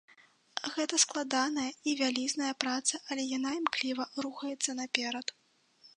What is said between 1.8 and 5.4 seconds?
і вялізная праца, але яна імкліва рухаецца наперад.